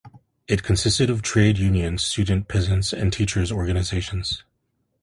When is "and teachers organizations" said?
2.91-4.43